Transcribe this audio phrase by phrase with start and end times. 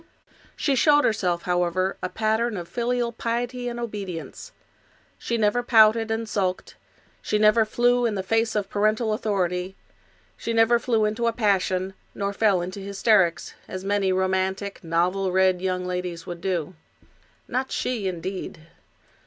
[0.55, 4.51] She showed herself, however, a pattern of filial piety and obedience.
[5.19, 6.75] She never pouted and sulked;
[7.21, 9.75] she never flew in the face of parental authority;
[10.35, 15.61] she never flew into a passion, nor fell into hysterics, as many romantic, novel read
[15.61, 16.73] young ladies would do.
[17.47, 18.59] Not she, indeed.